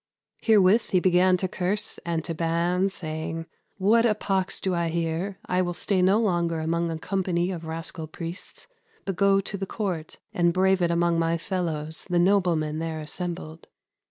[0.41, 3.45] Heerewith he began to curse and to banne, saying,
[3.77, 5.37] 'What a poxe do I heare?
[5.45, 8.67] I will stay no longer among a company of rascal priests,
[9.05, 13.67] but goe to the court and brave it amongst my fellowes, the noblemen there assembled.'